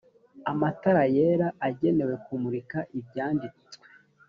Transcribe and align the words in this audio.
amatara 0.51 1.03
yera 1.15 1.47
agenewe 1.67 2.13
kumurika 2.25 2.79
ibyanditswe 2.99 3.75